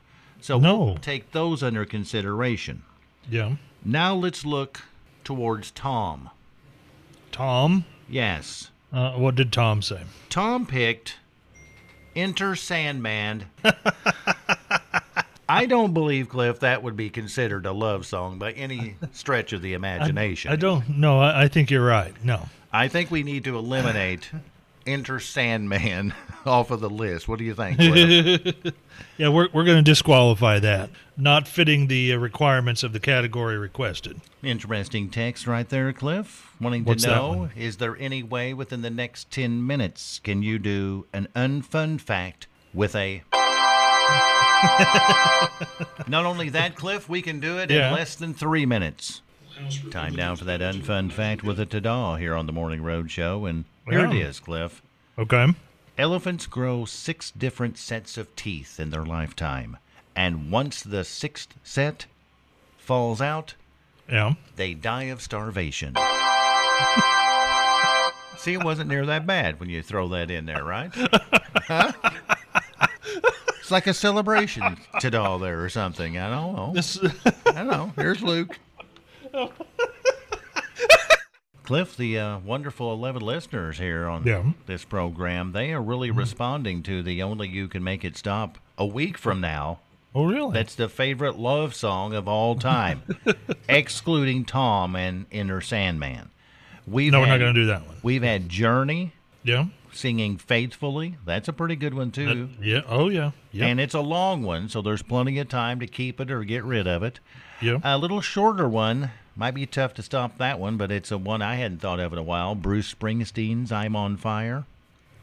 So 0.40 0.58
No. 0.58 0.78
we'll 0.78 0.96
take 0.96 1.32
those 1.32 1.62
under 1.62 1.84
consideration. 1.84 2.82
Yeah. 3.28 3.56
Now 3.84 4.14
let's 4.14 4.44
look 4.44 4.82
towards 5.24 5.70
Tom. 5.70 6.30
Tom. 7.32 7.84
Yes. 8.08 8.70
Uh, 8.92 9.12
what 9.12 9.34
did 9.34 9.52
Tom 9.52 9.82
say? 9.82 10.02
Tom 10.28 10.66
picked 10.66 11.16
Enter 12.16 12.56
Sandman. 12.56 13.46
I 15.48 15.66
don't 15.66 15.92
believe, 15.92 16.28
Cliff, 16.28 16.60
that 16.60 16.82
would 16.82 16.96
be 16.96 17.10
considered 17.10 17.66
a 17.66 17.72
love 17.72 18.06
song 18.06 18.38
by 18.38 18.52
any 18.52 18.96
stretch 19.12 19.52
of 19.52 19.62
the 19.62 19.74
imagination. 19.74 20.52
I 20.52 20.56
don't. 20.56 20.88
No, 20.88 21.18
I, 21.20 21.44
I 21.44 21.48
think 21.48 21.70
you're 21.70 21.84
right. 21.84 22.14
No. 22.24 22.48
I 22.72 22.86
think 22.86 23.10
we 23.10 23.24
need 23.24 23.44
to 23.44 23.58
eliminate 23.58 24.30
Enter 24.90 25.20
Sandman 25.20 26.12
off 26.46 26.70
of 26.70 26.80
the 26.80 26.90
list. 26.90 27.28
What 27.28 27.38
do 27.38 27.44
you 27.44 27.54
think, 27.54 27.78
Yeah, 29.16 29.28
we're 29.28 29.48
we're 29.52 29.64
going 29.64 29.76
to 29.76 29.82
disqualify 29.82 30.58
that. 30.60 30.90
Not 31.16 31.46
fitting 31.46 31.86
the 31.86 32.12
uh, 32.14 32.16
requirements 32.18 32.82
of 32.82 32.92
the 32.92 33.00
category 33.00 33.56
requested. 33.58 34.20
Interesting 34.42 35.10
text 35.10 35.46
right 35.46 35.68
there, 35.68 35.92
Cliff. 35.92 36.52
Wanting 36.60 36.84
What's 36.84 37.04
to 37.04 37.10
know 37.10 37.48
is 37.56 37.76
there 37.76 37.96
any 37.98 38.22
way 38.22 38.52
within 38.54 38.82
the 38.82 38.90
next 38.90 39.30
10 39.30 39.66
minutes 39.66 40.20
can 40.22 40.42
you 40.42 40.58
do 40.58 41.06
an 41.12 41.28
unfun 41.36 42.00
fact 42.00 42.46
with 42.74 42.94
a. 42.94 43.22
Not 46.08 46.26
only 46.26 46.48
that, 46.50 46.74
Cliff, 46.76 47.08
we 47.08 47.22
can 47.22 47.40
do 47.40 47.58
it 47.58 47.70
Yeah. 47.70 47.88
in 47.88 47.94
less 47.94 48.14
than 48.16 48.34
three 48.34 48.66
minutes. 48.66 49.22
Time 49.90 50.14
now 50.14 50.34
for 50.34 50.44
that 50.46 50.60
unfun 50.60 51.12
fact 51.12 51.42
with 51.42 51.60
a 51.60 51.66
ta 51.66 52.16
here 52.16 52.34
on 52.34 52.46
the 52.46 52.52
Morning 52.52 52.82
Road 52.82 53.10
Show. 53.10 53.44
And 53.46 53.64
here 53.88 54.04
it 54.06 54.12
Yeah. 54.14 54.26
is, 54.26 54.40
Cliff. 54.40 54.82
Okay. 55.18 55.54
Elephants 55.98 56.46
grow 56.46 56.84
six 56.84 57.30
different 57.30 57.76
sets 57.78 58.16
of 58.16 58.34
teeth 58.36 58.80
in 58.80 58.90
their 58.90 59.04
lifetime. 59.04 59.76
And 60.16 60.50
once 60.50 60.82
the 60.82 61.04
sixth 61.04 61.54
set 61.62 62.06
falls 62.78 63.20
out, 63.20 63.54
Yeah. 64.10 64.34
they 64.56 64.74
die 64.74 65.04
of 65.04 65.20
starvation. 65.22 65.94
See, 68.36 68.54
it 68.54 68.64
wasn't 68.64 68.88
near 68.88 69.04
that 69.06 69.26
bad 69.26 69.60
when 69.60 69.68
you 69.68 69.82
throw 69.82 70.08
that 70.08 70.30
in 70.30 70.46
there, 70.46 70.64
right? 70.64 70.90
Huh? 71.66 71.92
It's 73.58 73.70
like 73.70 73.86
a 73.86 73.92
celebration 73.94 74.78
to 75.00 75.10
doll 75.10 75.38
there 75.38 75.62
or 75.62 75.68
something. 75.68 76.16
I 76.18 76.30
don't 76.30 76.56
know. 76.56 76.72
This. 76.74 76.98
I 77.46 77.52
don't 77.52 77.66
know. 77.68 77.92
Here's 77.96 78.22
Luke. 78.22 78.58
Cliff, 81.70 81.96
the 81.96 82.18
uh, 82.18 82.38
wonderful 82.40 82.92
11 82.92 83.22
listeners 83.22 83.78
here 83.78 84.08
on 84.08 84.24
Yeah. 84.24 84.42
this 84.66 84.84
program, 84.84 85.52
they 85.52 85.72
are 85.72 85.80
really 85.80 86.10
responding 86.10 86.82
to 86.82 87.00
the 87.00 87.22
Only 87.22 87.46
You 87.46 87.68
Can 87.68 87.84
Make 87.84 88.04
It 88.04 88.16
Stop 88.16 88.58
a 88.76 88.84
week 88.84 89.16
from 89.16 89.40
now. 89.40 89.78
oh, 90.12 90.24
really? 90.24 90.52
That's 90.52 90.74
the 90.74 90.88
favorite 90.88 91.38
love 91.38 91.76
song 91.76 92.12
of 92.12 92.26
all 92.26 92.56
time, 92.56 93.02
excluding 93.68 94.46
Tom 94.46 94.96
and 94.96 95.26
Enter 95.30 95.60
Sandman. 95.60 96.30
We've 96.88 97.12
no, 97.12 97.20
we're 97.20 97.26
not 97.26 97.38
going 97.38 97.54
to 97.54 97.60
do 97.60 97.66
that 97.66 97.86
one. 97.86 97.98
We've 98.02 98.24
had 98.24 98.48
Journey 98.48 99.12
Yeah. 99.44 99.66
singing 99.92 100.38
Faithfully. 100.38 101.18
That's 101.24 101.46
a 101.46 101.52
pretty 101.52 101.76
good 101.76 101.94
one, 101.94 102.10
too. 102.10 102.48
Yeah. 102.60 102.80
Oh, 102.88 103.08
yeah. 103.10 103.30
Yeah. 103.52 103.66
And 103.66 103.78
it's 103.78 103.94
a 103.94 104.00
long 104.00 104.42
one, 104.42 104.68
so 104.68 104.82
there's 104.82 105.02
plenty 105.02 105.38
of 105.38 105.48
time 105.48 105.78
to 105.78 105.86
keep 105.86 106.20
it 106.20 106.32
or 106.32 106.42
get 106.42 106.64
rid 106.64 106.88
of 106.88 107.04
it. 107.04 107.20
yeah. 107.62 107.78
A 107.84 107.96
little 107.96 108.20
shorter 108.20 108.68
one 108.68 109.12
might 109.36 109.52
be 109.54 109.66
tough 109.66 109.94
to 109.94 110.02
stop 110.02 110.38
that 110.38 110.58
one, 110.58 110.76
but 110.76 110.90
it's 110.90 111.10
a 111.10 111.18
one 111.18 111.40
I 111.42 111.54
hadn't 111.56 111.78
thought 111.80 112.00
of 112.00 112.12
in 112.12 112.18
a 112.18 112.22
while. 112.22 112.54
Bruce 112.54 112.92
Springsteen's 112.92 113.72
I'm 113.72 113.96
on 113.96 114.16
Fire. 114.16 114.64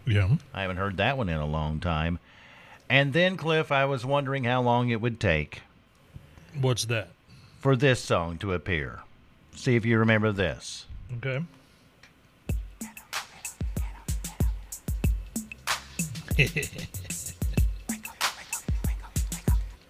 yeah. 0.06 0.38
I 0.54 0.62
haven't 0.62 0.78
heard 0.78 0.98
that 0.98 1.18
one 1.18 1.30
in 1.30 1.38
a 1.38 1.46
long 1.46 1.80
time. 1.80 2.20
And 2.90 3.12
then, 3.14 3.36
Cliff, 3.38 3.72
I 3.72 3.86
was 3.86 4.06
wondering 4.06 4.46
how 4.46 4.62
long 4.62 4.90
it 4.90 5.02
would 5.02 5.20
take 5.20 5.62
What's 6.60 6.86
that? 6.86 7.10
for 7.60 7.76
this 7.76 8.00
song 8.02 8.38
to 8.40 8.54
appear. 8.54 9.02
See 9.56 9.76
if 9.76 9.86
you 9.86 10.00
remember 10.00 10.32
this. 10.32 10.86
Okay. 11.18 11.44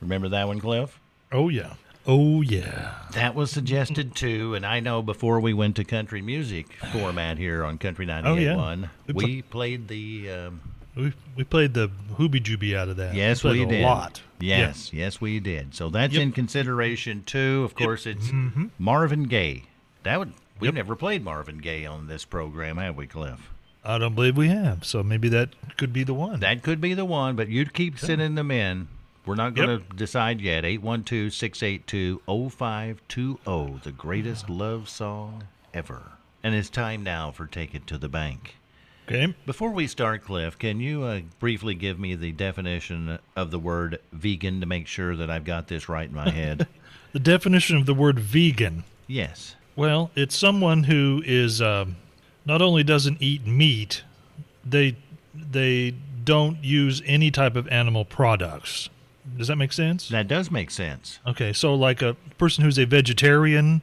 Remember 0.02 0.30
that 0.30 0.48
one, 0.48 0.60
Cliff? 0.60 1.00
oh, 1.32 1.50
yeah. 1.50 1.74
Oh, 2.08 2.42
yeah. 2.42 2.94
That 3.12 3.36
was 3.36 3.52
suggested 3.52 4.16
too, 4.16 4.56
and 4.56 4.66
I 4.66 4.80
know 4.80 5.02
before 5.02 5.40
we 5.42 5.54
went 5.54 5.76
to 5.76 5.84
country 5.84 6.22
music 6.22 6.68
format 6.94 7.38
here 7.38 7.66
on 7.66 7.78
Country 7.78 8.06
98.1, 8.06 8.26
Oh, 8.26 8.36
yeah. 8.36 8.88
We 9.08 9.14
we 9.26 9.42
played 9.42 9.88
the. 9.90 10.30
Um, 10.32 10.62
We 10.96 11.14
we 11.36 11.44
played 11.44 11.74
the 11.74 11.90
hoobie 12.18 12.42
jooby 12.42 12.76
out 12.76 12.88
of 12.90 12.98
that. 12.98 13.14
yes, 13.14 13.42
played 13.42 13.60
we 13.60 13.66
did. 13.66 13.84
a 13.84 13.86
lot. 13.86 14.22
Yes, 14.40 14.92
yes, 14.94 15.20
we 15.22 15.40
did. 15.40 15.76
So 15.76 15.90
that's 15.90 16.14
Yep. 16.14 16.24
in 16.24 16.32
consideration 16.32 17.24
too. 17.24 17.64
Of 17.66 17.76
course, 17.76 18.06
it's 18.08 18.32
Marvin 18.80 19.24
Gaye. 19.24 19.64
That 20.04 20.18
would 20.20 20.34
we've 20.60 20.70
Yep. 20.70 20.74
never 20.76 20.96
played 20.96 21.24
Marvin 21.24 21.58
Gaye 21.60 21.86
on 21.86 22.08
this 22.08 22.24
program, 22.26 22.78
have 22.78 22.96
we, 22.96 23.06
Cliff? 23.06 23.52
I 23.84 23.98
don't 24.00 24.16
believe 24.16 24.36
we 24.38 24.48
have. 24.50 24.84
So 24.86 25.04
maybe 25.04 25.30
that 25.30 25.50
could 25.78 25.94
be 25.94 26.04
the 26.04 26.14
one. 26.16 26.40
That 26.40 26.64
could 26.64 26.82
be 26.82 26.94
the 26.94 27.06
one, 27.06 27.36
but 27.36 27.48
you'd 27.48 27.74
keep 27.74 28.00
sending 28.00 28.36
them 28.36 28.50
in. 28.52 28.88
We're 29.28 29.36
not 29.36 29.54
going 29.54 29.70
Yep. 29.70 29.90
to 29.90 29.96
decide 29.96 30.42
yet. 30.42 30.64
812 30.66 31.34
682 31.34 32.22
0520, 32.88 33.80
the 33.84 33.92
greatest 33.92 34.50
love 34.50 34.90
song 34.90 35.44
ever. 35.74 36.14
And 36.44 36.56
it's 36.56 36.70
time 36.70 37.04
now 37.04 37.32
for 37.32 37.46
Take 37.46 37.76
It 37.76 37.86
to 37.88 37.98
the 37.98 38.08
Bank. 38.10 38.56
Okay. 39.08 39.34
Before 39.46 39.72
we 39.72 39.88
start, 39.88 40.24
Cliff, 40.24 40.58
can 40.60 40.80
you 40.80 41.04
uh, 41.04 41.22
briefly 41.40 41.76
give 41.76 41.98
me 42.00 42.16
the 42.16 42.32
definition 42.34 43.20
of 43.36 43.52
the 43.52 43.60
word 43.60 44.00
vegan 44.12 44.60
to 44.60 44.66
make 44.66 44.88
sure 44.88 45.16
that 45.16 45.30
I've 45.30 45.46
got 45.46 45.68
this 45.68 45.88
right 45.90 46.08
in 46.10 46.16
my 46.16 46.30
head? 46.30 46.68
The 47.14 47.20
definition 47.20 47.78
of 47.78 47.86
the 47.86 47.94
word 47.96 48.20
vegan. 48.20 48.84
yes. 49.08 49.56
Well, 49.78 50.12
it's 50.16 50.38
someone 50.38 50.84
who 50.84 51.24
is 51.26 51.62
um, 51.62 51.96
not 52.46 52.62
only 52.62 52.84
doesn't 52.84 53.22
eat 53.22 53.48
meat, 53.48 54.04
they 54.66 54.98
they 55.34 55.92
don't 56.26 56.62
use 56.64 57.02
any 57.06 57.32
type 57.32 57.56
of 57.56 57.68
animal 57.70 58.04
products. 58.06 58.90
Does 59.36 59.48
that 59.48 59.56
make 59.58 59.74
sense? 59.74 60.08
That 60.10 60.28
does 60.28 60.50
make 60.52 60.72
sense. 60.72 61.20
Okay, 61.28 61.52
so 61.54 61.74
like 61.76 62.02
a 62.02 62.16
person 62.38 62.64
who's 62.64 62.78
a 62.78 62.86
vegetarian 62.86 63.82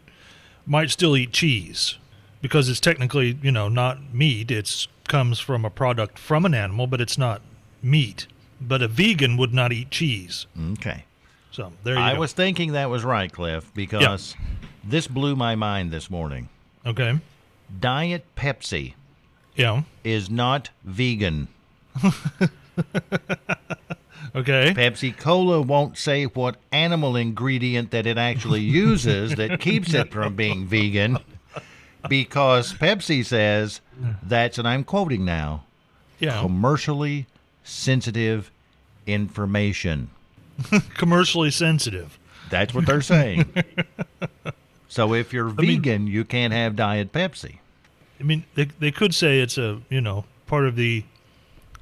might 0.67 0.91
still 0.91 1.17
eat 1.17 1.33
cheese 1.33 1.99
because 2.41 2.69
it's 2.69 2.81
technically, 2.81 3.39
you 3.43 3.51
know, 3.53 3.69
not 3.69 4.15
meat. 4.15 4.51
It's 4.51 4.89
comes 5.09 5.39
from 5.39 5.65
a 5.67 5.71
product 5.71 6.19
from 6.19 6.47
an 6.47 6.55
animal, 6.55 6.87
but 6.87 7.01
it's 7.01 7.19
not 7.19 7.43
meat. 7.83 8.27
But 8.61 8.81
a 8.81 8.89
vegan 8.89 9.37
would 9.37 9.53
not 9.53 9.71
eat 9.73 9.91
cheese. 9.91 10.47
Okay. 10.73 11.05
So 11.51 11.73
there 11.85 11.95
you 11.97 12.01
I 12.01 12.15
go. 12.15 12.21
was 12.21 12.33
thinking 12.33 12.73
that 12.73 12.89
was 12.89 13.05
right, 13.05 13.31
Cliff, 13.31 13.71
because 13.75 14.35
this 14.83 15.07
blew 15.07 15.37
my 15.37 15.55
mind 15.55 15.91
this 15.91 16.09
morning. 16.11 16.49
okay. 16.87 17.19
Diet 17.81 18.25
Pepsi 18.37 18.95
Yeah. 19.57 19.83
is 20.05 20.31
not 20.31 20.71
vegan. 20.85 21.49
Okay. 24.37 24.73
Pepsi 24.77 25.17
Cola 25.17 25.63
won't 25.63 25.97
say 25.97 26.25
what 26.25 26.57
animal 26.73 27.15
ingredient 27.17 27.91
that 27.93 28.07
it 28.07 28.19
actually 28.19 28.61
uses 28.63 29.37
that 29.37 29.61
keeps 29.61 29.95
it 29.95 30.11
from 30.11 30.35
being 30.35 30.67
vegan 30.67 31.19
because 32.09 32.73
Pepsi 32.75 33.25
says 33.25 33.81
that's, 34.23 34.59
and 34.59 34.67
I'm 34.67 34.83
quoting 34.85 35.25
now, 35.25 35.65
Yeah. 36.19 36.41
commercially 36.41 37.27
sensitive 37.63 38.51
information. 39.07 40.11
Commercially 40.95 41.51
sensitive. 41.51 42.19
That's 42.51 42.73
what 42.75 42.87
they're 42.87 43.03
saying. 43.03 43.47
so 44.89 45.13
if 45.15 45.33
you're 45.33 45.47
mean- 45.47 45.83
vegan, 45.83 46.07
you 46.07 46.25
can't 46.25 46.53
have 46.53 46.77
Diet 46.77 47.13
Pepsi. 47.13 47.59
I 48.21 48.23
mean, 48.23 48.45
they 48.55 48.67
they 48.79 48.93
could 48.93 49.15
say 49.15 49.41
it's 49.41 49.59
a 49.59 49.81
you 49.91 50.01
know 50.01 50.25
part 50.47 50.65
of 50.67 50.77
the 50.77 51.05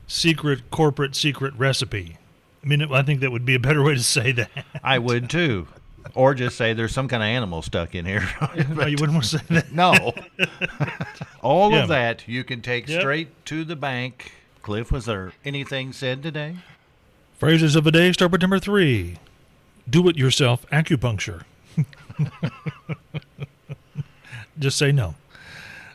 secret 0.06 0.70
corporate 0.70 1.14
secret 1.14 1.52
recipe. 1.58 2.16
I 2.64 2.66
mean, 2.68 2.82
I 2.92 3.02
think 3.02 3.20
that 3.20 3.32
would 3.32 3.44
be 3.44 3.54
a 3.54 3.58
better 3.58 3.82
way 3.82 3.94
to 3.94 4.02
say 4.02 4.32
that. 4.32 4.50
I 4.84 4.98
would 4.98 5.28
too. 5.28 5.66
Or 6.14 6.34
just 6.34 6.56
say 6.56 6.72
there's 6.74 6.92
some 6.92 7.08
kind 7.08 7.22
of 7.22 7.26
animal 7.28 7.62
stuck 7.62 7.94
in 7.94 8.04
here. 8.06 8.28
Oh, 8.40 8.86
you 8.86 8.96
wouldn't 8.98 9.12
want 9.12 9.24
to 9.24 9.38
say 9.38 9.44
that. 9.50 9.72
no. 9.72 10.12
All 11.42 11.72
Yeah. 11.72 11.82
of 11.84 11.88
that 11.88 12.26
you 12.28 12.44
can 12.44 12.60
take 12.60 12.88
Yep. 12.88 13.00
straight 13.00 13.44
to 13.46 13.64
the 13.64 13.76
bank. 13.76 14.32
Cliff, 14.62 14.92
was 14.92 15.06
there 15.06 15.32
anything 15.44 15.92
said 15.92 16.22
today? 16.22 16.56
Phrases 17.38 17.74
of 17.74 17.82
the 17.84 17.90
day 17.90 18.12
start 18.12 18.30
with 18.30 18.40
number 18.42 18.58
three. 18.60 19.16
Do 19.88 20.08
it 20.08 20.16
yourself 20.16 20.64
acupuncture. 20.70 21.42
Just 24.58 24.78
say 24.78 24.92
no. 24.92 25.14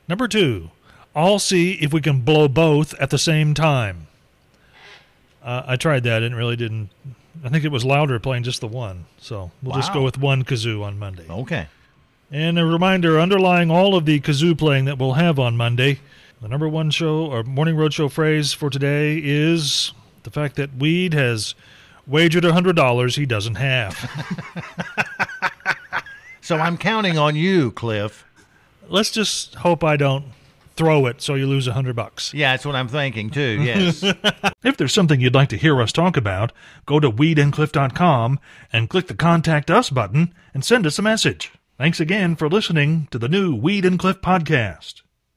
Number 0.08 0.28
two. 0.28 0.72
I'll 1.16 1.40
see 1.40 1.74
if 1.74 1.94
we 1.94 2.02
can 2.02 2.22
blow 2.22 2.48
both 2.48 2.94
at 2.96 3.10
the 3.10 3.18
same 3.18 3.54
time. 3.54 4.08
Uh, 5.48 5.63
I 5.66 5.75
tried 5.77 6.04
that 6.04 6.24
and 6.24 6.36
really 6.36 6.56
didn't. 6.56 6.89
I 7.44 7.50
think 7.50 7.63
it 7.63 7.72
was 7.72 7.86
louder 7.86 8.20
playing 8.20 8.44
just 8.44 8.62
the 8.62 8.68
one. 8.68 9.06
So 9.18 9.51
we'll 9.63 9.75
just 9.75 9.94
go 9.94 10.04
with 10.04 10.18
one 10.18 10.44
kazoo 10.44 10.84
on 10.84 11.00
Monday. 11.00 11.25
Okay. 11.30 11.68
And 12.32 12.60
a 12.60 12.66
reminder 12.66 13.20
underlying 13.20 13.72
all 13.72 13.96
of 13.96 14.06
the 14.06 14.20
kazoo 14.20 14.58
playing 14.58 14.86
that 14.86 14.98
we'll 14.98 15.13
have 15.13 15.39
on 15.39 15.56
Monday, 15.56 16.00
the 16.42 16.48
number 16.50 16.68
one 16.68 16.89
show 16.89 17.25
or 17.25 17.44
morning 17.44 17.75
roadshow 17.75 18.12
phrase 18.12 18.51
for 18.51 18.70
today 18.70 19.22
is 19.24 19.94
the 20.24 20.30
fact 20.30 20.58
that 20.58 20.75
Weed 20.75 21.13
has 21.13 21.55
wagered 22.05 22.44
a 22.44 22.51
$100 22.51 23.16
he 23.16 23.25
doesn't 23.25 23.55
have. 23.55 23.96
So 26.48 26.55
I'm 26.55 26.77
counting 26.77 27.18
on 27.18 27.36
you, 27.36 27.72
Cliff. 27.72 28.25
Let's 28.88 29.12
just 29.12 29.55
hope 29.55 29.83
I 29.83 29.98
don't 29.98 30.27
throw 30.77 31.05
it 31.07 31.22
so 31.22 31.33
you 31.33 31.48
lose 31.48 31.68
a 31.68 31.72
100 31.72 31.96
bucks. 31.96 32.33
Yeah, 32.33 32.53
that's 32.53 32.66
what 32.66 32.75
I'm 32.75 32.87
thinking 32.87 33.29
too. 33.29 33.57
Yes. 33.68 34.03
If 34.63 34.77
there's 34.77 34.94
something 34.94 35.20
you'd 35.20 35.35
like 35.35 35.50
to 35.50 35.57
hear 35.57 35.81
us 35.81 35.92
talk 35.92 36.16
about, 36.16 36.53
go 36.85 37.00
to 37.00 37.11
weedandcliff.com 37.11 38.40
and 38.72 38.90
click 38.90 39.07
the 39.07 39.13
Contact 39.16 39.70
Us 39.72 39.90
button 39.90 40.33
and 40.53 40.63
send 40.63 40.85
us 40.85 41.00
a 41.00 41.01
message. 41.01 41.51
Thanks 41.77 42.00
again 42.00 42.35
for 42.35 42.48
listening 42.50 43.07
to 43.11 43.20
the 43.20 43.27
new 43.27 43.55
Weed 43.55 43.85
and 43.85 44.00
Cliff 44.00 44.22
podcast. 44.22 45.01